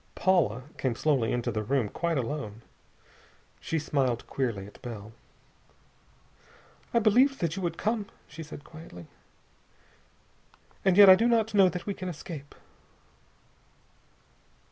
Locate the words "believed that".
6.97-7.55